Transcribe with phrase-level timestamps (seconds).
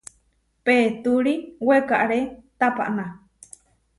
[0.65, 1.33] Peturi
[1.67, 2.19] wekaré
[2.59, 3.05] tapaná.